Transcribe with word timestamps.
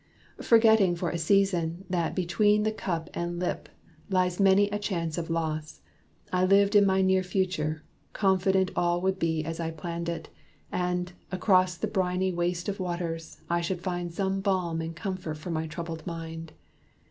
Forgetting 0.41 0.95
for 0.95 1.11
a 1.11 1.17
season, 1.19 1.85
that 1.87 2.15
between 2.15 2.63
The 2.63 2.71
cup 2.71 3.11
and 3.13 3.37
lip 3.37 3.69
lies 4.09 4.39
many 4.39 4.67
a 4.71 4.79
chance 4.79 5.15
of 5.15 5.29
loss, 5.29 5.81
I 6.33 6.43
lived 6.43 6.75
in 6.75 6.87
my 6.87 7.03
near 7.03 7.21
future, 7.21 7.83
confident 8.11 8.71
All 8.75 8.99
would 9.01 9.19
be 9.19 9.45
as 9.45 9.59
I 9.59 9.69
planned 9.69 10.09
it; 10.09 10.29
and, 10.71 11.13
across 11.31 11.77
The 11.77 11.85
briny 11.85 12.31
waste 12.33 12.67
of 12.67 12.79
waters, 12.79 13.41
I 13.47 13.61
should 13.61 13.83
find 13.83 14.11
Some 14.11 14.39
balm 14.41 14.81
and 14.81 14.95
comfort 14.95 15.35
for 15.37 15.51
my 15.51 15.67
troubled 15.67 16.07
mind. 16.07 16.53